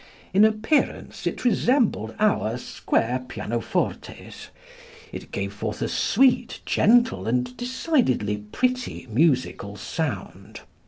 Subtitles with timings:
[0.33, 4.47] In appearance it resembled our square pianofortes.
[5.11, 10.61] It gave forth a sweet, gentle and decidedly pretty musical sound.